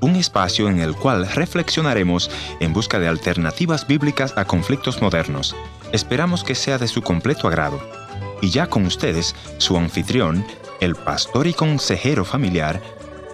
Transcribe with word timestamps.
Un 0.00 0.16
espacio 0.16 0.68
en 0.68 0.80
el 0.80 0.96
cual 0.96 1.28
reflexionaremos 1.28 2.28
en 2.58 2.72
busca 2.72 2.98
de 2.98 3.06
alternativas 3.06 3.86
bíblicas 3.86 4.34
a 4.36 4.46
conflictos 4.46 5.00
modernos. 5.00 5.54
Esperamos 5.92 6.42
que 6.42 6.56
sea 6.56 6.76
de 6.76 6.88
su 6.88 7.02
completo 7.02 7.46
agrado. 7.46 7.80
Y 8.42 8.50
ya 8.50 8.66
con 8.66 8.84
ustedes, 8.84 9.36
su 9.58 9.76
anfitrión, 9.76 10.44
el 10.80 10.96
pastor 10.96 11.46
y 11.46 11.52
consejero 11.52 12.24
familiar, 12.24 12.82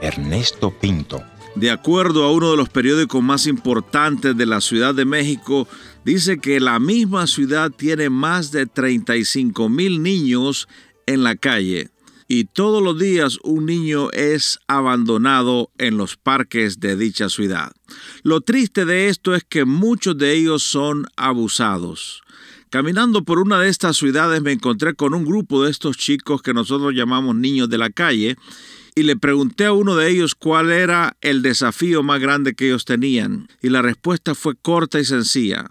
Ernesto 0.03 0.79
Pinto. 0.79 1.23
De 1.55 1.71
acuerdo 1.71 2.25
a 2.25 2.33
uno 2.33 2.51
de 2.51 2.59
los 2.59 2.69
periódicos 2.69 3.23
más 3.23 3.47
importantes 3.47 4.37
de 4.37 4.45
la 4.45 4.61
Ciudad 4.61 4.95
de 4.95 5.07
México, 5.07 5.67
dice 6.05 6.37
que 6.37 6.61
la 6.61 6.79
misma 6.81 7.27
ciudad 7.27 7.71
tiene 7.71 8.11
más 8.11 8.53
de 8.53 8.67
35 8.67 9.71
mil 9.71 10.03
niños 10.03 10.69
en 11.07 11.25
la 11.25 11.35
calle 11.35 11.89
y 12.35 12.45
todos 12.45 12.83
los 12.83 12.99
días 12.99 13.39
un 13.43 13.67
niño 13.67 14.11
es 14.13 14.59
abandonado 14.67 15.71
en 15.77 15.99
los 15.99 16.17
parques 16.17 16.81
de 16.81 16.97
dicha 16.97 17.29
ciudad. 17.29 17.73
Lo 18.23 18.41
triste 18.41 18.87
de 18.87 19.09
esto 19.09 19.35
es 19.35 19.45
que 19.45 19.67
muchos 19.67 20.17
de 20.17 20.33
ellos 20.33 20.63
son 20.63 21.05
abusados. 21.19 22.23
Caminando 22.71 23.23
por 23.23 23.39
una 23.39 23.61
de 23.61 23.69
estas 23.69 23.99
ciudades 23.99 24.41
me 24.41 24.53
encontré 24.53 24.95
con 24.95 25.13
un 25.13 25.27
grupo 25.27 25.63
de 25.63 25.71
estos 25.71 25.99
chicos 25.99 26.41
que 26.41 26.55
nosotros 26.55 26.95
llamamos 26.95 27.37
niños 27.37 27.69
de 27.69 27.77
la 27.77 27.91
calle 27.91 28.39
y 28.95 29.03
le 29.03 29.17
pregunté 29.17 29.67
a 29.67 29.75
uno 29.75 29.95
de 29.95 30.09
ellos 30.09 30.35
cuál 30.35 30.73
era 30.73 31.19
el 31.21 31.43
desafío 31.43 32.03
más 32.03 32.19
grande 32.19 32.55
que 32.55 32.69
ellos 32.69 32.87
tenían 32.87 33.47
y 33.61 33.69
la 33.69 33.83
respuesta 33.83 34.35
fue 34.35 34.55
corta 34.55 34.99
y 34.99 35.05
sencilla. 35.05 35.67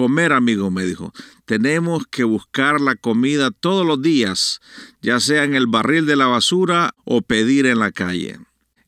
Comer, 0.00 0.32
amigo, 0.32 0.70
me 0.70 0.86
dijo. 0.86 1.12
Tenemos 1.44 2.06
que 2.06 2.24
buscar 2.24 2.80
la 2.80 2.96
comida 2.96 3.50
todos 3.50 3.86
los 3.86 4.00
días, 4.00 4.62
ya 5.02 5.20
sea 5.20 5.44
en 5.44 5.54
el 5.54 5.66
barril 5.66 6.06
de 6.06 6.16
la 6.16 6.26
basura 6.26 6.94
o 7.04 7.20
pedir 7.20 7.66
en 7.66 7.80
la 7.80 7.92
calle. 7.92 8.38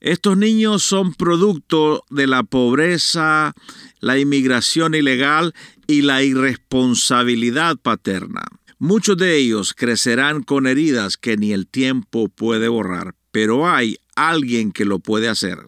Estos 0.00 0.38
niños 0.38 0.82
son 0.82 1.12
producto 1.12 2.02
de 2.08 2.26
la 2.26 2.44
pobreza, 2.44 3.52
la 4.00 4.18
inmigración 4.18 4.94
ilegal 4.94 5.52
y 5.86 6.00
la 6.00 6.22
irresponsabilidad 6.22 7.76
paterna. 7.76 8.46
Muchos 8.78 9.18
de 9.18 9.36
ellos 9.36 9.74
crecerán 9.74 10.42
con 10.42 10.66
heridas 10.66 11.18
que 11.18 11.36
ni 11.36 11.52
el 11.52 11.66
tiempo 11.66 12.30
puede 12.30 12.68
borrar, 12.68 13.16
pero 13.32 13.68
hay 13.68 13.98
alguien 14.16 14.72
que 14.72 14.86
lo 14.86 14.98
puede 14.98 15.28
hacer. 15.28 15.58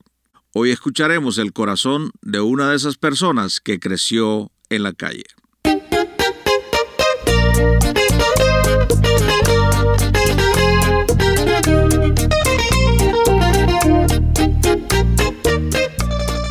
Hoy 0.55 0.71
escucharemos 0.71 1.37
el 1.37 1.53
corazón 1.53 2.13
de 2.23 2.41
una 2.41 2.71
de 2.71 2.77
esas 2.77 2.97
personas 2.97 3.61
que 3.61 3.79
creció 3.79 4.51
en 4.75 4.83
la 4.83 4.93
calle. 4.93 5.25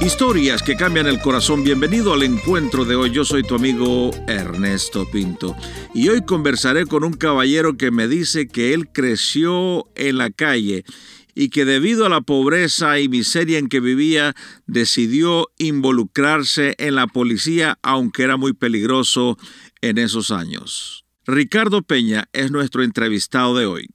Historias 0.02 0.62
que 0.62 0.76
cambian 0.76 1.08
el 1.08 1.20
corazón. 1.20 1.64
Bienvenido 1.64 2.14
al 2.14 2.24
encuentro 2.24 2.86
de 2.86 2.96
hoy. 2.96 3.12
Yo 3.12 3.26
soy 3.26 3.44
tu 3.44 3.56
amigo 3.56 4.12
Ernesto 4.28 5.10
Pinto. 5.12 5.56
Y 5.94 6.10
hoy 6.10 6.24
conversaré 6.24 6.86
con 6.86 7.04
un 7.04 7.14
caballero 7.14 7.78
que 7.78 7.92
me 7.92 8.08
dice 8.08 8.48
que 8.48 8.74
él 8.74 8.90
creció 8.90 9.88
en 9.96 10.18
la 10.18 10.30
calle 10.30 10.86
y 11.36 11.50
que 11.50 11.66
debido 11.66 12.06
a 12.06 12.10
la 12.10 12.22
pobreza 12.22 13.00
y 13.00 13.10
miseria 13.10 13.60
en 13.60 13.70
que 13.70 13.80
vivía 13.80 14.36
decidió 14.68 15.48
involucrarse 15.58 16.76
en 16.78 16.96
la 16.96 17.08
policía 17.08 17.78
aunque 17.82 18.24
era 18.24 18.38
muy 18.38 18.54
peligroso 18.54 19.38
en 19.82 19.98
esos 19.98 20.32
años. 20.32 21.06
Ricardo 21.26 21.82
Peña 21.82 22.26
es 22.34 22.52
nuestro 22.52 22.84
entrevistado 22.84 23.56
de 23.56 23.66
hoy. 23.66 23.90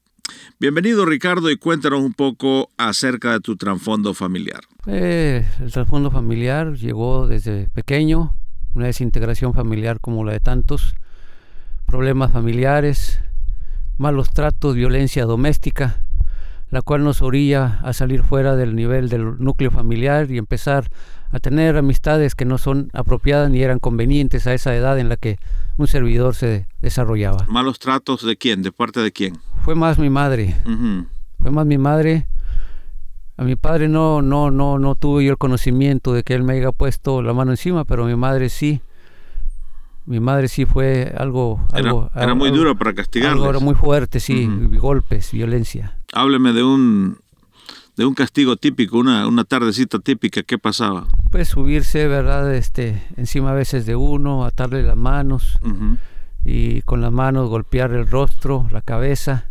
Bienvenido 0.61 1.07
Ricardo 1.07 1.51
y 1.51 1.57
cuéntanos 1.57 2.01
un 2.01 2.13
poco 2.13 2.71
acerca 2.77 3.33
de 3.33 3.41
tu 3.41 3.57
trasfondo 3.57 4.15
familiar. 4.15 4.61
Eh, 4.87 5.47
el 5.61 5.73
trasfondo 5.73 6.11
familiar 6.11 6.75
llegó 6.75 7.27
desde 7.27 7.69
pequeño, 7.71 8.35
una 8.75 8.87
desintegración 8.87 9.55
familiar 9.55 10.01
como 10.01 10.25
la 10.25 10.33
de 10.33 10.41
tantos, 10.41 10.95
problemas 11.87 12.33
familiares, 12.33 13.21
malos 13.97 14.31
tratos, 14.31 14.75
violencia 14.75 15.25
doméstica, 15.25 16.05
la 16.71 16.83
cual 16.83 17.05
nos 17.05 17.23
orilla 17.23 17.81
a 17.83 17.93
salir 17.93 18.23
fuera 18.23 18.57
del 18.57 18.77
nivel 18.77 19.09
del 19.09 19.39
núcleo 19.39 19.71
familiar 19.71 20.31
y 20.31 20.39
empezar 20.39 20.91
a 21.31 21.39
tener 21.41 21.77
amistades 21.77 22.35
que 22.35 22.45
no 22.45 22.59
son 22.59 22.91
apropiadas 22.93 23.51
ni 23.51 23.63
eran 23.63 23.79
convenientes 23.79 24.47
a 24.47 24.55
esa 24.55 24.75
edad 24.75 24.99
en 24.99 25.09
la 25.09 25.17
que 25.17 25.39
un 25.77 25.87
servidor 25.87 26.35
se 26.35 26.67
desarrollaba. 26.81 27.47
¿Malos 27.49 27.79
tratos 27.79 28.25
de 28.25 28.37
quién? 28.37 28.63
¿De 28.63 28.73
parte 28.73 29.01
de 29.01 29.13
quién? 29.13 29.39
Fue 29.63 29.75
más 29.75 29.99
mi 29.99 30.11
madre. 30.11 30.57
Fue 31.41 31.51
más 31.51 31.67
mi 31.67 31.79
madre. 31.79 32.27
A 33.37 33.45
mi 33.45 33.55
padre 33.55 33.89
no, 33.89 34.21
no, 34.21 34.51
no, 34.51 34.79
no 34.79 34.95
tuve 34.95 35.25
yo 35.25 35.31
el 35.31 35.39
conocimiento 35.39 36.13
de 36.13 36.25
que 36.25 36.35
él 36.35 36.43
me 36.43 36.55
haya 36.55 36.73
puesto 36.73 37.23
la 37.23 37.33
mano 37.33 37.53
encima, 37.53 37.85
pero 37.85 38.05
mi 38.05 38.17
madre 38.17 38.49
sí. 38.49 38.81
Mi 40.09 40.21
madre 40.21 40.49
sí 40.49 40.65
fue 40.65 41.15
algo... 41.19 41.61
Era, 41.75 41.93
era 42.17 42.35
muy 42.35 42.51
duro 42.51 42.75
para 42.79 42.95
castigarles. 42.95 43.35
Algo 43.35 43.51
era 43.51 43.59
muy 43.59 43.75
fuerte, 43.75 44.21
sí, 44.21 44.49
golpes, 44.79 45.33
violencia. 45.33 45.99
Hábleme 46.15 46.55
de 46.55 46.63
un, 46.63 47.19
de 47.95 48.07
un 48.07 48.15
castigo 48.15 48.57
típico, 48.57 48.97
una, 48.97 49.29
una 49.29 49.45
tardecita 49.45 49.99
típica, 49.99 50.43
¿qué 50.43 50.57
pasaba? 50.57 51.09
Pues 51.31 51.49
subirse, 51.49 52.09
¿verdad? 52.09 52.55
Este, 52.55 53.07
encima 53.19 53.51
a 53.51 53.55
veces 53.55 53.85
de 53.85 53.97
uno, 53.97 54.47
atarle 54.47 54.83
las 54.83 54.97
manos 54.97 55.59
y 56.43 56.81
con 56.83 57.03
las 57.03 57.13
manos 57.13 57.51
golpear 57.51 57.93
el 57.93 58.11
rostro, 58.11 58.67
la 58.71 58.81
cabeza. 58.81 59.51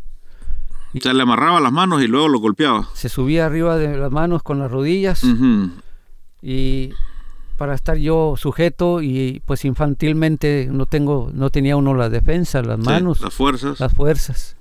O 0.95 0.99
sea, 0.99 1.13
le 1.13 1.21
amarraba 1.21 1.59
las 1.59 1.71
manos 1.71 2.01
y 2.01 2.07
luego 2.07 2.29
lo 2.29 2.39
golpeaba. 2.39 2.89
Se 2.95 3.09
subía 3.09 3.45
arriba 3.45 3.77
de 3.77 3.95
las 3.95 4.11
manos 4.11 4.41
con 4.41 4.57
las 4.57 4.71
rodillas 4.71 5.23
y 6.41 6.93
para 7.57 7.75
estar 7.75 7.97
yo 7.97 8.35
sujeto 8.37 9.01
y 9.01 9.41
pues 9.45 9.65
infantilmente 9.65 10.69
no 10.71 10.85
tengo 10.85 11.31
no 11.33 11.49
tenía 11.49 11.75
uno 11.75 11.93
la 11.93 12.09
defensa, 12.09 12.61
las 12.61 12.79
manos, 12.79 13.21
las 13.21 13.33
fuerzas. 13.33 13.79
Las 13.79 13.93
fuerzas 13.93 14.57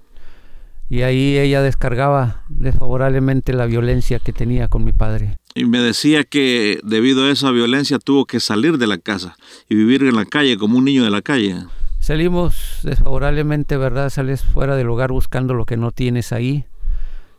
y 0.89 1.03
ahí 1.03 1.37
ella 1.39 1.63
descargaba 1.63 2.43
desfavorablemente 2.49 3.53
la 3.53 3.67
violencia 3.67 4.19
que 4.19 4.33
tenía 4.33 4.69
con 4.69 4.85
mi 4.85 4.93
padre. 4.93 5.37
Y 5.55 5.65
me 5.65 5.81
decía 5.81 6.25
que 6.25 6.79
debido 6.85 7.25
a 7.25 7.31
esa 7.31 7.51
violencia 7.51 7.99
tuvo 7.99 8.27
que 8.27 8.41
salir 8.41 8.79
de 8.79 8.87
la 8.87 8.99
casa 8.99 9.37
y 9.69 9.75
vivir 9.75 10.03
en 10.05 10.15
la 10.15 10.27
calle 10.27 10.57
como 10.57 10.79
un 10.79 10.85
niño 10.85 11.03
de 11.03 11.11
la 11.11 11.23
calle. 11.23 11.57
Salimos 11.99 12.81
desfavorablemente, 12.85 13.77
¿verdad? 13.77 14.11
Sales 14.11 14.45
fuera 14.45 14.77
del 14.77 14.89
hogar 14.89 15.11
buscando 15.11 15.55
lo 15.55 15.65
que 15.65 15.77
no 15.77 15.91
tienes 15.91 16.33
ahí 16.33 16.67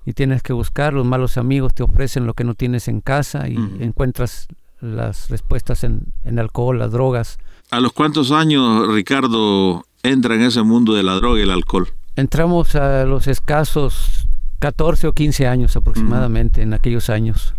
y 0.05 0.13
tienes 0.13 0.41
que 0.41 0.51
buscar, 0.51 0.93
los 0.93 1.05
malos 1.05 1.37
amigos 1.37 1.73
te 1.73 1.83
ofrecen 1.83 2.25
lo 2.25 2.33
que 2.33 2.43
no 2.43 2.53
tienes 2.53 2.87
en 2.87 3.01
casa 3.01 3.47
y 3.47 3.55
encuentras 3.79 4.47
las 4.79 5.29
respuestas 5.29 5.83
en, 5.83 6.13
en 6.23 6.39
alcohol, 6.39 6.79
las 6.79 6.91
drogas. 6.91 7.39
¿A 7.71 7.79
los 7.79 7.93
cuántos 7.93 8.31
años 8.31 8.87
Ricardo 8.93 9.85
entra 10.03 10.35
en 10.35 10.41
ese 10.41 10.63
mundo 10.63 10.93
de 10.93 11.03
la 11.03 11.15
droga 11.15 11.39
y 11.39 11.43
el 11.43 11.51
alcohol? 11.51 11.89
Entramos 12.15 12.75
a 12.75 13.05
los 13.05 13.27
escasos 13.27 14.27
14 14.59 15.07
o 15.07 15.13
15 15.13 15.47
años 15.47 15.75
aproximadamente 15.75 16.61
en 16.61 16.73
aquellos 16.73 17.09
años. 17.09 17.53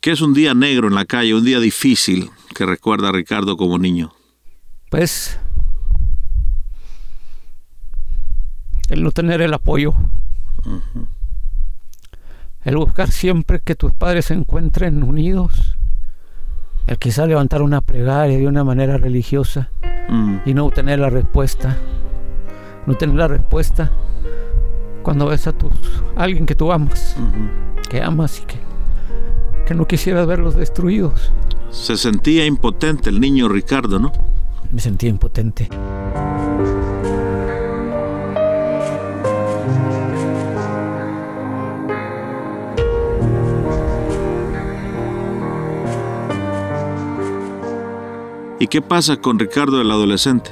¿Qué 0.00 0.12
es 0.12 0.20
un 0.20 0.34
día 0.34 0.54
negro 0.54 0.88
en 0.88 0.94
la 0.94 1.04
calle, 1.04 1.34
un 1.34 1.44
día 1.44 1.58
difícil 1.58 2.30
que 2.54 2.66
recuerda 2.66 3.08
a 3.08 3.12
Ricardo 3.12 3.56
como 3.56 3.78
niño? 3.78 4.12
Pues 4.90 5.38
el 8.88 9.02
no 9.02 9.10
tener 9.10 9.40
el 9.40 9.52
apoyo. 9.54 9.94
El 12.66 12.76
buscar 12.76 13.10
siempre 13.10 13.60
que 13.60 13.74
tus 13.74 13.94
padres 13.94 14.26
se 14.26 14.34
encuentren 14.34 15.02
unidos. 15.02 15.78
El 16.86 16.98
quizá 16.98 17.24
levantar 17.24 17.62
una 17.62 17.80
plegaria 17.80 18.36
de 18.36 18.46
una 18.46 18.62
manera 18.62 18.98
religiosa 18.98 19.70
mm. 20.10 20.36
y 20.44 20.52
no 20.52 20.66
obtener 20.66 20.98
la 20.98 21.08
respuesta 21.08 21.78
no 22.86 22.94
tener 22.94 23.16
la 23.16 23.28
respuesta 23.28 23.90
cuando 25.02 25.26
ves 25.26 25.46
a, 25.46 25.52
tus, 25.52 25.72
alguien 26.16 26.46
que 26.46 26.54
tú 26.54 26.72
amas, 26.72 27.16
que 27.88 28.02
amas 28.02 28.40
y 28.40 28.44
que, 28.44 28.58
que 29.66 29.74
no 29.74 29.86
quisieras 29.86 30.26
verlos 30.26 30.56
destruidos. 30.56 31.32
Se 31.70 31.96
sentía 31.96 32.46
impotente 32.46 33.10
el 33.10 33.20
niño 33.20 33.48
Ricardo, 33.48 33.98
¿no? 33.98 34.12
Me 34.70 34.80
sentía 34.80 35.10
impotente. 35.10 35.68
¿Y 48.58 48.68
qué 48.68 48.80
pasa 48.80 49.16
con 49.16 49.38
Ricardo 49.38 49.80
el 49.80 49.90
adolescente? 49.90 50.50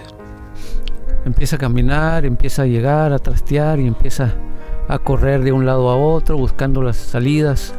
empieza 1.25 1.57
a 1.57 1.59
caminar, 1.59 2.25
empieza 2.25 2.63
a 2.63 2.67
llegar, 2.67 3.13
a 3.13 3.19
trastear 3.19 3.81
y 3.81 3.87
empieza 3.87 4.35
a 4.89 4.99
correr 4.99 5.43
de 5.43 5.53
un 5.53 5.67
lado 5.67 5.89
a 5.91 5.97
otro 5.97 6.37
buscando 6.37 6.83
las 6.83 6.97
salidas. 6.97 7.75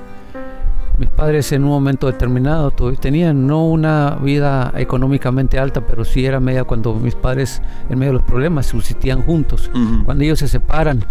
Mis 0.98 1.10
padres 1.10 1.52
en 1.52 1.64
un 1.64 1.70
momento 1.70 2.08
determinado 2.08 2.72
tenían 2.72 3.48
no 3.48 3.68
una 3.68 4.18
vida 4.22 4.72
económicamente 4.78 5.60
alta, 5.60 5.86
pero 5.86 6.06
sí 6.06 6.26
era 6.26 6.40
media 6.40 6.64
cuando 6.64 6.94
mis 6.94 7.16
padres 7.16 7.62
en 7.90 8.00
medio 8.00 8.14
de 8.14 8.20
los 8.20 8.28
problemas 8.28 8.66
subsistían 8.68 9.22
juntos. 9.22 9.70
Cuando 10.06 10.24
ellos 10.24 10.40
se 10.40 10.48
separan, 10.48 11.04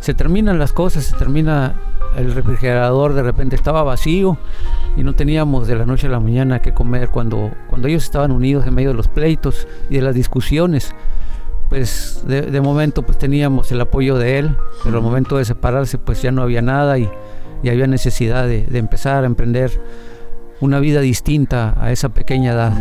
se 0.00 0.12
terminan 0.12 0.58
las 0.58 0.72
cosas, 0.72 1.04
se 1.04 1.16
termina 1.16 1.76
el 2.16 2.34
refrigerador 2.34 3.14
de 3.14 3.22
repente 3.22 3.56
estaba 3.56 3.82
vacío 3.82 4.38
y 4.96 5.02
no 5.02 5.14
teníamos 5.14 5.68
de 5.68 5.76
la 5.76 5.86
noche 5.86 6.06
a 6.06 6.10
la 6.10 6.20
mañana 6.20 6.60
que 6.60 6.72
comer 6.72 7.08
cuando, 7.10 7.52
cuando 7.68 7.88
ellos 7.88 8.04
estaban 8.04 8.32
unidos 8.32 8.66
en 8.66 8.74
medio 8.74 8.90
de 8.90 8.94
los 8.94 9.08
pleitos 9.08 9.68
y 9.90 9.96
de 9.96 10.02
las 10.02 10.14
discusiones 10.14 10.94
pues 11.68 12.22
de, 12.26 12.60
momento 12.60 13.02
pues 13.02 13.18
teníamos 13.18 13.70
el 13.72 13.80
apoyo 13.80 14.16
de 14.16 14.38
él, 14.38 14.56
pero 14.84 14.96
al 14.98 15.02
momento 15.02 15.36
de 15.36 15.44
separarse 15.44 15.98
pues 15.98 16.22
ya 16.22 16.32
no 16.32 16.42
había 16.42 16.62
nada 16.62 16.98
y, 16.98 17.10
había 17.68 17.86
necesidad 17.86 18.46
de, 18.46 18.62
de, 18.62 18.78
empezar 18.78 19.24
a 19.24 19.26
emprender 19.26 19.70
una 20.60 20.80
vida 20.80 21.00
distinta 21.00 21.74
a 21.78 21.92
esa 21.92 22.08
pequeña 22.08 22.52
edad. 22.52 22.72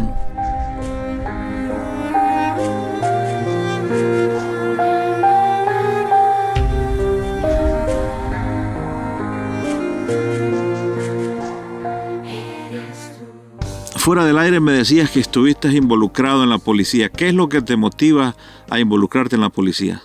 Fuera 14.18 14.30
del 14.30 14.40
aire 14.40 14.60
me 14.60 14.72
decías 14.72 15.12
que 15.12 15.20
estuviste 15.20 15.68
involucrado 15.68 16.42
en 16.42 16.50
la 16.50 16.58
policía. 16.58 17.10
¿Qué 17.10 17.28
es 17.28 17.36
lo 17.36 17.50
que 17.50 17.62
te 17.62 17.76
motiva 17.76 18.36
a 18.68 18.80
involucrarte 18.80 19.36
en 19.36 19.42
la 19.42 19.52
policía? 19.52 20.02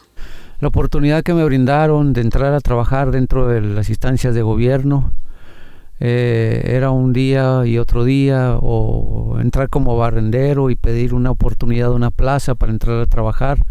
La 0.61 0.69
oportunidad 0.69 1.23
que 1.23 1.33
me 1.33 1.43
brindaron 1.47 2.13
de 2.13 2.21
entrar 2.21 2.53
a 2.53 2.61
trabajar 2.61 3.11
dentro 3.11 3.49
de 3.49 3.63
las 3.63 3.89
instancias 3.89 4.35
de 4.35 4.43
gobierno. 4.43 5.15
Eh, 5.99 6.61
era 6.75 6.91
un 6.91 7.15
día 7.15 7.65
y 7.65 7.79
otro 7.79 8.05
día, 8.05 8.59
o 8.61 9.39
entrar 9.41 9.71
como 9.71 9.97
barrendero 9.97 10.69
y 10.69 10.77
pedir 10.77 11.15
una 11.15 11.31
oportunidad 11.31 11.89
de 11.89 11.95
una 11.95 12.11
plaza 12.11 12.55
para 12.55 12.71
entrar 12.71 13.01
a 13.01 13.07
trabajar. 13.07 13.65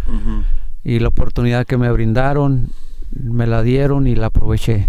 Y 0.84 0.98
la 0.98 1.10
oportunidad 1.10 1.68
que 1.68 1.78
me 1.78 1.92
brindaron, 1.92 2.70
me 3.12 3.46
la 3.46 3.62
dieron 3.62 4.08
y 4.08 4.16
la 4.16 4.26
aproveché. 4.26 4.88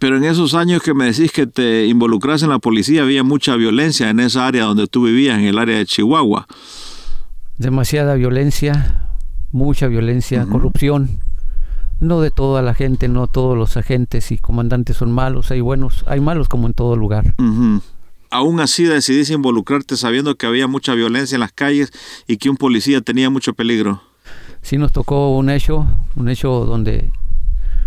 Pero 0.00 0.16
en 0.16 0.24
esos 0.24 0.54
años 0.54 0.82
que 0.82 0.94
me 0.94 1.06
decís 1.06 1.32
que 1.32 1.46
te 1.46 1.86
involucras 1.86 2.42
en 2.42 2.50
la 2.50 2.58
policía, 2.58 3.02
había 3.02 3.22
mucha 3.22 3.56
violencia 3.56 4.10
en 4.10 4.20
esa 4.20 4.46
área 4.46 4.64
donde 4.64 4.86
tú 4.86 5.04
vivías, 5.04 5.38
en 5.38 5.44
el 5.44 5.58
área 5.58 5.78
de 5.78 5.86
Chihuahua. 5.86 6.46
Demasiada 7.56 8.14
violencia, 8.14 9.08
mucha 9.52 9.86
violencia, 9.86 10.44
corrupción. 10.46 11.20
No 12.00 12.20
de 12.20 12.30
toda 12.30 12.60
la 12.60 12.74
gente, 12.74 13.08
no 13.08 13.28
todos 13.28 13.56
los 13.56 13.76
agentes 13.76 14.32
y 14.32 14.38
comandantes 14.38 14.96
son 14.96 15.12
malos, 15.12 15.50
hay 15.50 15.60
buenos, 15.60 16.04
hay 16.06 16.20
malos 16.20 16.48
como 16.48 16.66
en 16.66 16.74
todo 16.74 16.96
lugar. 16.96 17.32
Aún 18.30 18.58
así 18.58 18.82
decidiste 18.82 19.32
involucrarte 19.32 19.96
sabiendo 19.96 20.34
que 20.34 20.46
había 20.46 20.66
mucha 20.66 20.94
violencia 20.94 21.36
en 21.36 21.40
las 21.40 21.52
calles 21.52 21.92
y 22.26 22.36
que 22.36 22.50
un 22.50 22.56
policía 22.56 23.00
tenía 23.00 23.30
mucho 23.30 23.54
peligro. 23.54 24.02
Sí 24.60 24.76
nos 24.76 24.92
tocó 24.92 25.36
un 25.36 25.50
hecho, 25.50 25.86
un 26.16 26.28
hecho 26.28 26.64
donde 26.64 27.12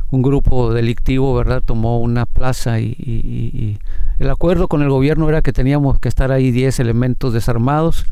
un 0.09 0.21
grupo 0.21 0.73
delictivo, 0.73 1.35
¿verdad? 1.35 1.61
Tomó 1.65 1.99
una 1.99 2.25
plaza 2.25 2.79
y, 2.79 3.77
el 4.19 4.29
acuerdo 4.29 4.67
con 4.67 4.81
el 4.81 4.89
gobierno 4.89 5.29
era 5.29 5.41
que 5.41 5.53
teníamos 5.53 5.99
que 5.99 6.09
estar 6.09 6.31
ahí 6.31 6.51
10 6.51 6.79
elementos 6.79 7.33
desarmados, 7.33 8.05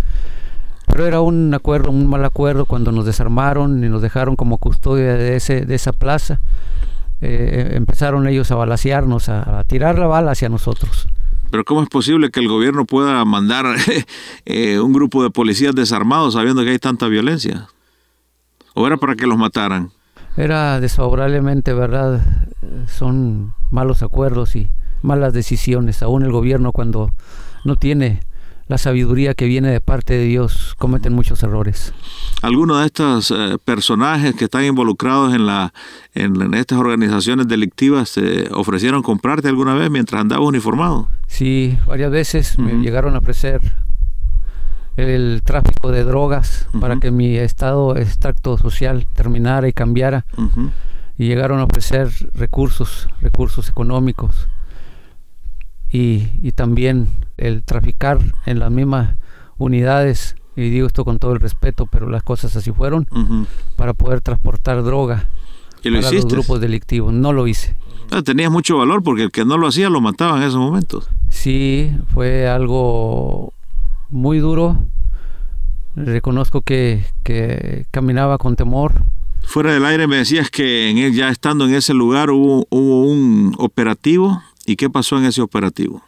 pero 0.87 1.07
era 1.07 1.21
un 1.21 1.53
acuerdo, 1.53 1.89
un 1.89 2.07
mal 2.07 2.23
acuerdo 2.23 2.65
cuando 2.65 2.91
nos 2.91 3.05
desarmaron 3.05 3.83
y 3.83 3.89
nos 3.89 4.01
dejaron 4.01 4.35
como 4.35 4.57
custodia 4.57 5.15
de, 5.15 5.35
ese, 5.35 5.65
de 5.65 5.75
esa 5.75 5.93
plaza. 5.93 6.39
Eh, 7.21 7.71
empezaron 7.73 8.27
ellos 8.27 8.51
a 8.51 8.55
balasearnos, 8.55 9.29
a, 9.29 9.63
tirar 9.63 9.97
la 9.97 10.07
bala 10.07 10.31
hacia 10.31 10.49
nosotros. 10.49 11.07
Pero 11.49 11.63
¿cómo 11.63 11.81
es 11.81 11.89
posible 11.89 12.29
que 12.29 12.39
el 12.39 12.47
gobierno 12.47 12.85
pueda 12.85 13.23
mandar 13.25 13.65
eh, 14.45 14.79
un 14.79 14.93
grupo 14.93 15.23
de 15.23 15.31
policías 15.31 15.73
desarmados 15.73 16.33
sabiendo 16.33 16.63
que 16.63 16.71
hay 16.71 16.79
tanta 16.79 17.07
violencia? 17.07 17.67
¿O 18.73 18.85
era 18.85 18.97
para 18.97 19.15
que 19.15 19.25
los 19.25 19.37
mataran? 19.37 19.91
Era 20.37 20.79
desfavorablemente, 20.79 21.73
¿verdad? 21.73 22.21
Son 22.87 23.53
malos 23.71 24.03
acuerdos 24.03 24.55
y 24.55 24.69
malas 25.01 25.33
decisiones. 25.33 26.03
Aún 26.03 26.23
el 26.23 26.31
gobierno 26.31 26.71
cuando 26.71 27.11
no 27.63 27.75
tiene 27.75 28.21
la 28.67 28.77
sabiduría 28.79 29.35
que 29.35 29.45
viene 29.45 29.69
de 29.69 29.79
parte 29.79 30.15
de 30.15 30.25
Dios 30.25 30.75
cometen 30.79 31.13
muchos 31.13 31.43
errores. 31.43 31.93
Algunos 32.41 32.79
de 32.79 32.85
estos 32.87 33.31
eh, 33.31 33.57
personajes 33.63 34.33
que 34.33 34.45
están 34.45 34.63
involucrados 34.63 35.35
en, 35.35 35.45
la, 35.45 35.71
en, 36.15 36.53
estas 36.55 36.79
organizaciones 36.79 37.47
delictivas 37.47 38.09
se 38.09 38.49
ofrecieron 38.51 39.03
comprarte 39.03 39.49
alguna 39.49 39.75
vez 39.75 39.91
mientras 39.91 40.21
andabas 40.21 40.47
uniformado? 40.47 41.09
Sí, 41.27 41.77
varias 41.85 42.11
veces 42.11 42.57
me 42.57 42.73
llegaron 42.73 43.15
a 43.15 43.19
ofrecer 43.19 43.61
el 44.97 45.41
tráfico 45.43 45.91
de 45.91 46.03
drogas 46.03 46.67
para 46.79 46.97
que 46.97 47.11
mi 47.11 47.35
estado 47.35 47.97
extracto 47.97 48.57
social 48.57 49.05
terminara 49.13 49.67
y 49.67 49.73
cambiara. 49.73 50.25
Y 51.17 51.27
llegaron 51.27 51.59
a 51.59 51.63
ofrecer 51.63 52.09
recursos, 52.33 53.07
recursos 53.21 53.69
económicos. 53.69 54.47
Y, 55.89 56.29
y, 56.41 56.51
también 56.51 57.07
el 57.37 57.63
traficar 57.63 58.19
en 58.45 58.59
las 58.59 58.69
mismas 58.69 59.15
unidades, 59.57 60.35
y 60.55 60.69
digo 60.69 60.87
esto 60.87 61.05
con 61.05 61.19
todo 61.19 61.31
el 61.31 61.39
respeto, 61.39 61.85
pero 61.85 62.09
las 62.09 62.21
cosas 62.21 62.55
así 62.57 62.71
fueron, 62.71 63.07
para 63.77 63.93
poder 63.93 64.19
transportar 64.19 64.83
droga 64.83 65.29
¿Y 65.83 65.89
lo 65.89 66.01
para 66.01 66.11
los 66.11 66.25
grupos 66.25 66.59
delictivos. 66.59 67.13
No 67.13 67.31
lo 67.31 67.47
hice. 67.47 67.77
Ah, 68.11 68.21
tenías 68.23 68.51
mucho 68.51 68.77
valor 68.77 69.03
porque 69.03 69.23
el 69.23 69.31
que 69.31 69.45
no 69.45 69.57
lo 69.57 69.67
hacía 69.67 69.89
lo 69.89 70.01
mataba 70.01 70.37
en 70.37 70.43
esos 70.43 70.59
momentos. 70.59 71.07
Sí, 71.29 71.91
fue 72.13 72.47
algo 72.47 73.53
muy 74.09 74.39
duro. 74.39 74.77
Reconozco 75.95 76.61
que, 76.61 77.05
caminaba 77.91 78.37
con 78.37 78.55
temor. 78.55 79.03
Fuera 79.43 79.73
del 79.73 79.85
aire 79.85 80.07
me 80.07 80.17
decías 80.17 80.49
que 80.49 80.89
en 80.89 81.13
ya 81.13 81.29
estando 81.29 81.65
en 81.65 81.75
ese 81.75 81.93
lugar 81.93 82.31
hubo, 82.31 82.67
hubo 82.69 83.05
un 83.05 83.55
operativo. 83.57 84.41
¿Y 84.65 84.75
qué 84.75 84.89
pasó 84.89 85.17
en 85.17 85.25
ese 85.25 85.41
operativo? 85.41 86.01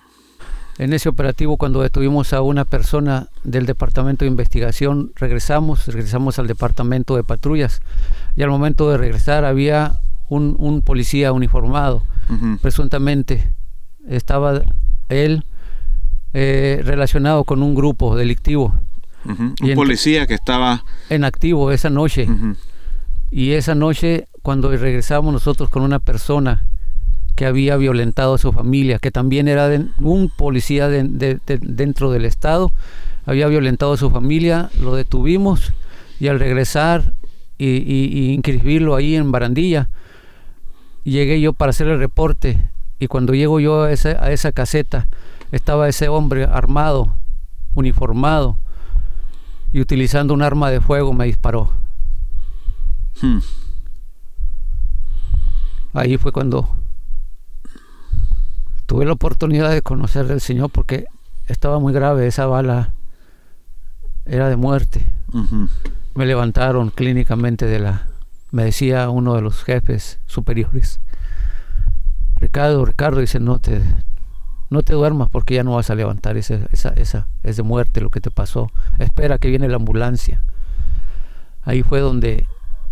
En 0.80 0.94
ese 0.94 1.10
operativo, 1.10 1.58
cuando 1.58 1.82
detuvimos 1.82 2.34
a 2.34 2.42
una 2.42 2.64
persona 2.64 3.30
del 3.44 3.66
departamento 3.66 4.26
de 4.26 4.30
investigación, 4.30 5.12
regresamos, 5.16 5.88
regresamos 5.88 6.38
al 6.38 6.48
departamento 6.48 7.16
de 7.16 7.24
patrullas. 7.24 7.82
Y 8.36 8.44
al 8.44 8.50
momento 8.50 8.90
de 8.90 8.98
regresar 8.98 9.44
había 9.44 10.00
un, 10.30 10.82
policía 10.84 11.32
uniformado, 11.32 12.04
presuntamente. 12.62 13.54
Estaba 14.08 14.62
él 15.10 15.46
eh, 16.40 16.84
relacionado 16.84 17.46
con 17.46 17.64
un 17.64 17.74
grupo 17.74 18.16
delictivo. 18.16 18.80
Un 19.26 19.56
policía 19.74 20.28
que 20.28 20.36
estaba... 20.36 20.86
En 21.10 21.24
activo 21.24 21.72
esa 21.72 21.90
noche. 21.90 22.28
Y 23.32 23.54
esa 23.54 23.74
noche, 23.74 24.28
cuando 24.44 24.70
regresamos 24.70 25.34
nosotros 25.34 25.68
con 25.72 25.82
una 25.82 25.98
persona 25.98 26.68
que 27.36 27.48
había 27.48 27.76
violentado 27.78 28.36
a 28.36 28.38
su 28.38 28.54
familia, 28.54 29.00
que 29.00 29.10
también 29.10 29.48
era 29.48 29.68
un 30.00 30.30
policía 30.30 30.88
dentro 30.90 32.12
del 32.12 32.26
Estado, 32.26 32.72
había 33.26 33.48
violentado 33.48 33.94
a 33.94 33.98
su 33.98 34.12
familia, 34.12 34.70
lo 34.80 34.96
detuvimos 34.96 35.74
y 36.20 36.28
al 36.28 36.40
regresar 36.40 37.16
y, 37.58 38.34
inscribirlo 38.36 38.96
ahí 38.96 39.16
en 39.16 39.32
Barandilla, 39.32 39.90
llegué 41.04 41.42
yo 41.42 41.54
para 41.54 41.72
hacer 41.72 41.88
el 41.88 41.98
reporte 41.98 42.70
y 43.00 43.08
cuando 43.08 43.34
llego 43.34 43.60
yo 43.60 43.86
a 43.86 43.92
esa, 43.92 44.24
a 44.24 44.32
esa 44.32 44.52
caseta, 44.52 45.08
estaba 45.52 45.88
ese 45.88 46.10
hombre 46.10 46.46
armado, 46.46 47.14
uniformado, 47.74 48.58
y 49.72 49.82
utilizando 49.82 50.34
un 50.34 50.42
arma 50.42 50.70
de 50.70 50.82
fuego 50.82 51.14
me 51.14 51.26
disparó. 51.26 51.72
Hmm. 53.22 53.40
Ahí 55.94 56.18
fue 56.18 56.32
cuando 56.32 56.70
tuve 58.86 59.06
la 59.06 59.14
oportunidad 59.14 59.72
de 59.72 59.82
conocer 59.82 60.32
al 60.32 60.42
Señor 60.42 60.70
porque 60.70 61.06
estaba 61.48 61.80
muy 61.80 61.94
grave, 61.94 62.28
esa 62.28 62.46
bala 62.46 62.94
era 64.26 64.50
de 64.50 64.56
muerte. 64.56 65.06
Me 66.16 66.26
levantaron 66.26 66.90
clínicamente 66.90 67.66
de 67.66 67.80
la... 67.80 68.08
Me 68.52 68.64
decía 68.64 69.10
uno 69.10 69.36
de 69.36 69.42
los 69.42 69.64
jefes 69.64 70.20
superiores, 70.26 71.02
Ricardo, 72.40 72.86
Ricardo, 72.86 73.20
dice, 73.20 73.40
no 73.40 73.60
te, 73.60 73.82
no 74.70 74.82
te 74.82 74.94
duermas 74.94 75.30
porque 75.30 75.56
ya 75.56 75.64
no 75.64 75.76
vas 75.76 75.90
a 75.90 75.96
levantar, 75.96 76.38
esa, 76.38 76.60
esa, 76.72 76.90
esa 76.90 77.28
es 77.44 77.58
de 77.58 77.64
muerte 77.64 78.02
lo 78.02 78.10
que 78.10 78.22
te 78.22 78.32
pasó. 78.32 78.72
Espera 79.00 79.38
que 79.38 79.50
viene 79.50 79.68
la 79.68 79.78
ambulancia. 79.78 80.44
Ahí 81.64 81.84
fue 81.84 82.00
donde, 82.00 82.46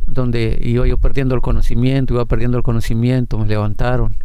donde 0.07 0.59
iba 0.61 0.87
yo 0.87 0.97
perdiendo 0.97 1.35
el 1.35 1.41
conocimiento, 1.41 2.13
iba 2.13 2.25
perdiendo 2.25 2.57
el 2.57 2.63
conocimiento, 2.63 3.37
me 3.37 3.47
levantaron 3.47 4.15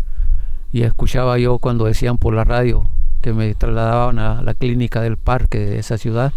y 0.72 0.82
escuchaba 0.82 1.38
yo 1.38 1.58
cuando 1.58 1.84
decían 1.86 2.18
por 2.18 2.34
la 2.34 2.44
radio 2.44 2.84
que 3.22 3.32
me 3.32 3.54
trasladaban 3.54 4.18
a 4.18 4.42
la 4.42 4.54
clínica 4.54 5.00
del 5.00 5.16
parque 5.16 5.58
de 5.58 5.78
esa 5.78 5.98
ciudad 5.98 6.32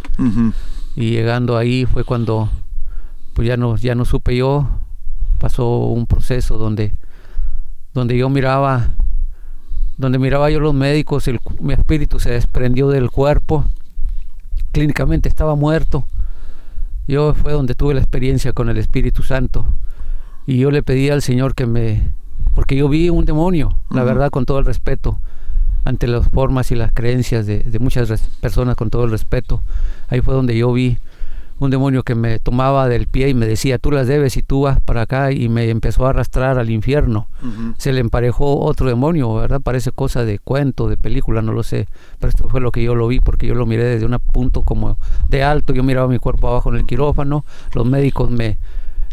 y 0.96 1.12
llegando 1.12 1.58
ahí 1.58 1.86
fue 1.86 2.04
cuando 2.04 2.50
pues 3.34 3.48
ya 3.48 3.58
no 3.58 3.76
ya 3.78 3.96
no 3.96 4.06
supe 4.06 4.36
yo 4.36 4.68
pasó 5.40 5.86
un 5.86 6.08
proceso 6.08 6.58
donde 6.58 6.94
donde 7.94 8.18
yo 8.18 8.30
miraba 8.30 8.90
donde 9.98 10.20
miraba 10.20 10.50
yo 10.50 10.60
los 10.60 10.74
médicos, 10.74 11.30
mi 11.62 11.74
espíritu 11.74 12.20
se 12.20 12.32
desprendió 12.32 12.90
del 12.90 13.12
cuerpo, 13.12 13.66
clínicamente 14.72 15.30
estaba 15.30 15.56
muerto. 15.56 16.06
Yo 17.08 17.34
fue 17.34 17.54
donde 17.54 17.76
tuve 17.76 17.94
la 17.94 18.00
experiencia 18.00 18.54
con 18.54 18.70
el 18.70 18.78
Espíritu 18.78 19.24
Santo 19.24 19.66
y 20.48 20.58
yo 20.58 20.72
le 20.72 20.84
pedí 20.84 21.10
al 21.10 21.22
Señor 21.22 21.54
que 21.54 21.66
me, 21.66 22.14
porque 22.56 22.76
yo 22.76 22.88
vi 22.90 23.10
un 23.10 23.26
demonio, 23.26 23.78
la 23.92 24.04
verdad, 24.04 24.30
con 24.30 24.46
todo 24.46 24.60
el 24.60 24.66
respeto, 24.66 25.20
ante 25.84 26.08
las 26.08 26.30
formas 26.30 26.72
y 26.72 26.76
las 26.76 26.94
creencias 26.94 27.46
de, 27.46 27.60
de 27.60 27.80
muchas 27.80 28.10
personas, 28.40 28.76
con 28.76 28.90
todo 28.90 29.04
el 29.04 29.12
respeto. 29.12 29.62
Ahí 30.08 30.22
fue 30.22 30.34
donde 30.34 30.58
yo 30.58 30.72
vi 30.72 30.98
un 31.66 31.72
demonio 31.72 32.04
que 32.04 32.16
me 32.16 32.40
tomaba 32.40 32.88
del 32.88 33.08
pie 33.08 33.30
y 33.30 33.34
me 33.34 33.46
decía, 33.46 33.78
tú 33.78 33.92
las 33.92 34.08
debes 34.08 34.38
y 34.38 34.44
tú 34.44 34.62
vas 34.62 34.80
para 34.82 35.02
acá 35.02 35.32
y 35.32 35.50
me 35.50 35.70
empezó 35.70 36.06
a 36.06 36.10
arrastrar 36.10 36.58
al 36.60 36.70
infierno. 36.70 37.28
Se 37.78 37.92
le 37.92 38.00
emparejó 38.00 38.60
otro 38.62 38.88
demonio, 38.88 39.34
¿verdad? 39.34 39.62
Parece 39.62 39.92
cosa 39.92 40.24
de 40.24 40.40
cuento, 40.40 40.88
de 40.88 40.98
película, 40.98 41.42
no 41.42 41.52
lo 41.54 41.64
sé, 41.64 41.88
pero 42.20 42.30
esto 42.30 42.48
fue 42.48 42.62
lo 42.62 42.72
que 42.72 42.84
yo 42.84 42.96
lo 42.96 43.08
vi 43.08 43.20
porque 43.20 43.48
yo 43.48 43.56
lo 43.56 43.66
miré 43.66 43.84
desde 43.84 44.06
un 44.06 44.18
punto 44.32 44.62
como 44.62 44.98
de 45.30 45.44
alto, 45.44 45.74
yo 45.74 45.84
miraba 45.84 46.08
mi 46.08 46.20
cuerpo 46.20 46.48
abajo 46.48 46.70
en 46.70 46.76
el 46.76 46.86
quirófano, 46.86 47.46
los 47.74 47.86
médicos 47.86 48.30
me 48.30 48.58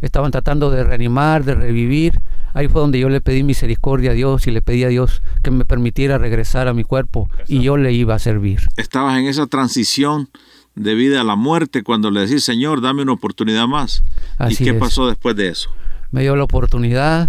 estaban 0.00 0.30
tratando 0.30 0.71
de 0.71 0.85
reanimar, 0.85 1.45
de 1.45 1.54
revivir. 1.54 2.21
Ahí 2.52 2.69
fue 2.69 2.80
donde 2.80 2.99
yo 2.99 3.09
le 3.09 3.21
pedí 3.21 3.42
misericordia 3.42 4.11
a 4.11 4.14
Dios 4.14 4.47
y 4.47 4.50
le 4.50 4.61
pedí 4.61 4.83
a 4.85 4.88
Dios 4.88 5.23
que 5.42 5.50
me 5.50 5.64
permitiera 5.64 6.19
regresar 6.19 6.66
a 6.69 6.75
mi 6.75 6.83
cuerpo 6.83 7.30
y 7.47 7.61
yo 7.61 7.76
le 7.76 7.92
iba 7.92 8.14
a 8.14 8.19
servir. 8.19 8.69
Estabas 8.76 9.19
en 9.19 9.26
esa 9.26 9.47
transición 9.47 10.28
de 10.75 10.95
vida 10.95 11.21
a 11.21 11.25
la 11.25 11.37
muerte 11.37 11.83
cuando 11.83 12.11
le 12.11 12.21
decís, 12.21 12.45
Señor, 12.45 12.81
dame 12.81 13.03
una 13.03 13.12
oportunidad 13.12 13.67
más. 13.67 14.03
¿Y 14.49 14.57
qué 14.57 14.75
pasó 14.75 15.07
después 15.09 15.37
de 15.37 15.49
eso? 15.49 15.71
Me 16.11 16.23
dio 16.23 16.37
la 16.37 16.45
oportunidad, 16.45 17.29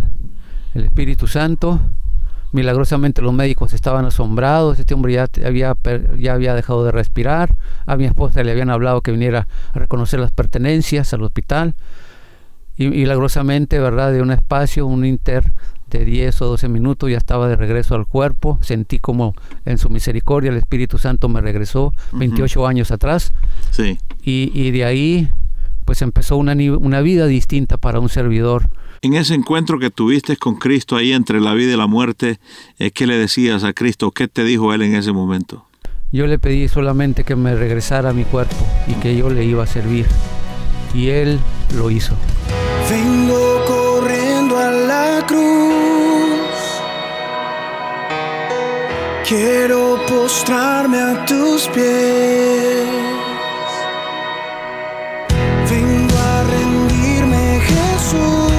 el 0.74 0.86
Espíritu 0.86 1.28
Santo. 1.28 1.80
Milagrosamente 2.54 3.22
los 3.22 3.34
médicos 3.34 3.74
estaban 3.74 4.04
asombrados, 4.06 4.78
este 4.78 4.94
hombre 4.94 5.14
ya 5.14 5.28
había, 5.46 5.76
ya 6.18 6.34
había 6.34 6.54
dejado 6.54 6.84
de 6.84 6.92
respirar, 6.92 7.56
a 7.86 7.96
mi 7.96 8.04
esposa 8.04 8.44
le 8.44 8.52
habían 8.52 8.70
hablado 8.70 9.00
que 9.00 9.12
viniera 9.12 9.48
a 9.74 9.80
reconocer 9.80 10.20
las 10.20 10.32
pertenencias 10.32 11.14
al 11.14 11.24
hospital 11.24 11.76
y 12.76 12.90
milagrosamente, 12.90 13.80
¿verdad? 13.80 14.12
De 14.12 14.22
un 14.22 14.32
espacio, 14.32 14.86
un 14.86 15.06
inter 15.06 15.54
de 16.00 16.06
10 16.06 16.42
o 16.42 16.46
12 16.48 16.70
minutos 16.70 17.10
ya 17.10 17.18
estaba 17.18 17.48
de 17.48 17.56
regreso 17.56 17.96
al 17.96 18.06
cuerpo, 18.06 18.60
sentí 18.62 19.00
como 19.00 19.36
en 19.66 19.78
su 19.78 19.90
misericordia 19.90 20.52
el 20.52 20.58
Espíritu 20.58 20.98
Santo 20.98 21.30
me 21.30 21.42
regresó 21.42 21.94
28 22.14 22.68
años 22.68 22.92
atrás. 22.92 23.32
Sí. 23.72 23.98
Y, 24.24 24.72
de 24.72 24.86
ahí 24.86 25.30
pues 25.86 26.02
empezó 26.02 26.38
una, 26.38 26.54
una 26.54 27.02
vida 27.02 27.28
distinta 27.28 27.78
para 27.78 28.00
un 28.00 28.10
servidor. 28.10 28.70
En 29.02 29.16
ese 29.16 29.34
encuentro 29.34 29.80
que 29.80 29.90
tuviste 29.90 30.38
con 30.38 30.56
Cristo 30.56 30.96
ahí 30.96 31.12
entre 31.12 31.42
la 31.42 31.54
vida 31.54 31.74
y 31.74 31.78
la 31.78 31.88
muerte, 31.88 32.40
eh, 32.78 32.92
¿qué 32.92 33.08
le 33.08 33.18
decías 33.18 33.64
a 33.64 33.74
Cristo? 33.74 34.12
¿Qué 34.12 34.28
te 34.28 34.44
dijo 34.44 34.74
Él 34.74 34.84
en 34.84 34.96
ese 34.96 35.12
momento? 35.12 35.66
Yo 36.12 36.28
le 36.28 36.38
pedí 36.40 36.68
solamente 36.68 37.24
que 37.24 37.36
me 37.36 37.56
regresara 37.56 38.10
a 38.10 38.14
mi 38.14 38.26
cuerpo 38.26 38.56
y 38.88 38.94
que 38.96 39.16
yo 39.16 39.30
le 39.30 39.46
iba 39.46 39.64
a 39.64 39.68
servir. 39.68 40.06
Y 40.94 41.08
Él 41.08 41.40
lo 41.76 41.90
hizo. 41.90 42.16
Cruz. 45.26 46.82
Quiero 49.28 49.98
postrarme 50.08 51.00
a 51.00 51.26
tus 51.26 51.68
pies. 51.70 52.88
Vengo 55.70 56.18
a 56.18 56.44
rendirme, 56.44 57.62
Jesús. 57.62 58.54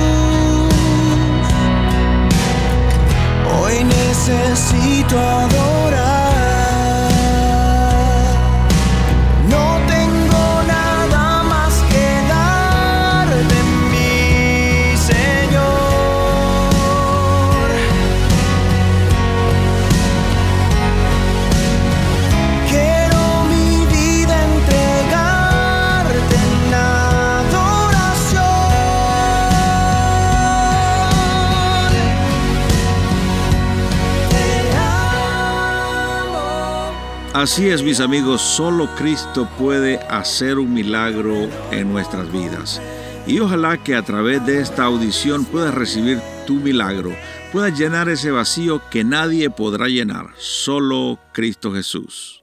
Hoy 3.54 3.84
necesito 3.84 5.18
adorar. 5.18 6.01
Así 37.34 37.68
es, 37.70 37.82
mis 37.82 38.00
amigos, 38.00 38.42
solo 38.42 38.94
Cristo 38.94 39.48
puede 39.58 39.96
hacer 40.10 40.58
un 40.58 40.74
milagro 40.74 41.48
en 41.70 41.90
nuestras 41.90 42.30
vidas. 42.30 42.78
Y 43.26 43.38
ojalá 43.38 43.82
que 43.82 43.94
a 43.94 44.02
través 44.02 44.44
de 44.44 44.60
esta 44.60 44.84
audición 44.84 45.46
puedas 45.46 45.74
recibir 45.74 46.20
tu 46.46 46.56
milagro, 46.56 47.16
puedas 47.50 47.78
llenar 47.78 48.10
ese 48.10 48.30
vacío 48.30 48.82
que 48.90 49.02
nadie 49.02 49.48
podrá 49.48 49.88
llenar, 49.88 50.34
solo 50.36 51.18
Cristo 51.32 51.72
Jesús. 51.72 52.42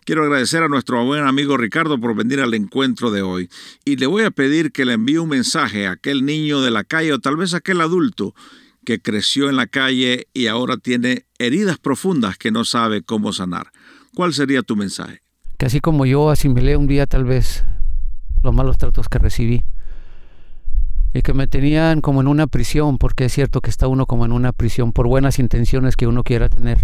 Quiero 0.05 0.23
agradecer 0.23 0.63
a 0.63 0.67
nuestro 0.67 1.03
buen 1.05 1.25
amigo 1.25 1.57
Ricardo 1.57 1.99
por 1.99 2.15
venir 2.15 2.39
al 2.39 2.53
encuentro 2.53 3.11
de 3.11 3.21
hoy 3.21 3.49
y 3.85 3.95
le 3.97 4.07
voy 4.07 4.23
a 4.23 4.31
pedir 4.31 4.71
que 4.71 4.85
le 4.85 4.93
envíe 4.93 5.17
un 5.17 5.29
mensaje 5.29 5.87
a 5.87 5.91
aquel 5.91 6.25
niño 6.25 6.61
de 6.61 6.71
la 6.71 6.83
calle 6.83 7.13
o 7.13 7.19
tal 7.19 7.37
vez 7.37 7.53
a 7.53 7.57
aquel 7.57 7.81
adulto 7.81 8.33
que 8.85 9.01
creció 9.01 9.49
en 9.49 9.57
la 9.57 9.67
calle 9.67 10.27
y 10.33 10.47
ahora 10.47 10.77
tiene 10.77 11.25
heridas 11.39 11.77
profundas 11.77 12.37
que 12.37 12.51
no 12.51 12.63
sabe 12.63 13.01
cómo 13.01 13.33
sanar. 13.33 13.71
¿Cuál 14.15 14.33
sería 14.33 14.63
tu 14.63 14.75
mensaje? 14.75 15.21
Que 15.57 15.65
así 15.65 15.81
como 15.81 16.05
yo 16.05 16.29
asimilé 16.29 16.77
un 16.77 16.87
día 16.87 17.05
tal 17.05 17.25
vez 17.25 17.65
los 18.43 18.53
malos 18.53 18.77
tratos 18.77 19.09
que 19.09 19.19
recibí 19.19 19.63
y 21.13 21.21
que 21.21 21.33
me 21.33 21.47
tenían 21.47 22.01
como 22.01 22.21
en 22.21 22.27
una 22.27 22.47
prisión, 22.47 22.97
porque 22.97 23.25
es 23.25 23.33
cierto 23.33 23.59
que 23.59 23.69
está 23.69 23.87
uno 23.87 24.05
como 24.05 24.25
en 24.25 24.31
una 24.31 24.53
prisión 24.53 24.93
por 24.93 25.07
buenas 25.07 25.39
intenciones 25.39 25.95
que 25.95 26.07
uno 26.07 26.23
quiera 26.23 26.47
tener 26.47 26.77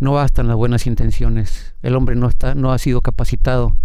no 0.00 0.12
bastan 0.12 0.48
las 0.48 0.56
buenas 0.56 0.86
intenciones. 0.86 1.74
El 1.82 1.96
hombre 1.96 2.16
no, 2.16 2.28
está, 2.28 2.54
no 2.54 2.72
ha 2.72 2.78
sido 2.78 3.00
capacitado. 3.00 3.76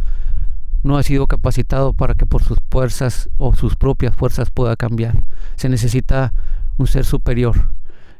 No 0.84 0.98
ha 0.98 1.04
sido 1.04 1.28
capacitado 1.28 1.94
para 1.94 2.14
que 2.14 2.26
por 2.26 2.44
sus 2.44 2.58
fuerzas 2.70 3.30
o 3.38 3.56
sus 3.56 3.76
propias 3.76 4.16
fuerzas 4.16 4.50
pueda 4.50 4.76
cambiar. 4.76 5.24
Se 5.56 5.70
necesita 5.70 6.34
un 6.78 6.88
ser 6.88 7.06
superior. 7.06 7.70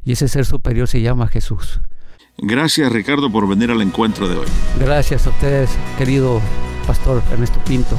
Y 0.04 0.12
ese 0.12 0.28
ser 0.28 0.44
superior 0.44 0.88
se 0.88 1.02
llama 1.02 1.28
Jesús. 1.28 1.80
Gracias 2.38 2.90
Ricardo 2.92 3.30
por 3.30 3.48
venir 3.48 3.70
al 3.70 3.80
encuentro 3.80 4.28
de 4.28 4.36
hoy. 4.36 4.46
Gracias 4.80 5.26
a 5.26 5.30
ustedes, 5.30 5.70
querido 5.96 6.40
pastor 6.86 7.22
Ernesto 7.30 7.60
Pinto. 7.64 7.98